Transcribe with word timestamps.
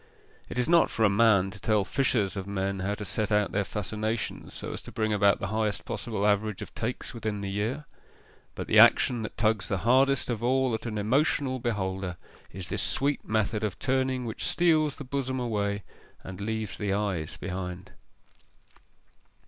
It 0.49 0.57
is 0.57 0.67
not 0.67 0.89
for 0.89 1.03
a 1.05 1.11
man 1.11 1.51
to 1.51 1.59
tell 1.59 1.85
fishers 1.85 2.35
of 2.35 2.47
men 2.47 2.79
how 2.79 2.95
to 2.95 3.05
set 3.05 3.31
out 3.31 3.51
their 3.51 3.63
fascinations 3.63 4.55
so 4.55 4.73
as 4.73 4.81
to 4.81 4.91
bring 4.91 5.13
about 5.13 5.39
the 5.39 5.49
highest 5.49 5.85
possible 5.85 6.25
average 6.25 6.63
of 6.63 6.73
takes 6.73 7.13
within 7.13 7.41
the 7.41 7.51
year: 7.51 7.85
but 8.55 8.65
the 8.65 8.79
action 8.79 9.21
that 9.21 9.37
tugs 9.37 9.67
the 9.67 9.77
hardest 9.85 10.27
of 10.31 10.41
all 10.41 10.73
at 10.73 10.87
an 10.87 10.97
emotional 10.97 11.59
beholder 11.59 12.17
is 12.51 12.67
this 12.69 12.81
sweet 12.81 13.23
method 13.29 13.63
of 13.63 13.77
turning 13.77 14.25
which 14.25 14.47
steals 14.47 14.95
the 14.95 15.03
bosom 15.03 15.39
away 15.39 15.83
and 16.23 16.41
leaves 16.41 16.79
the 16.79 16.91
eyes 16.91 17.37
behind. 17.37 17.91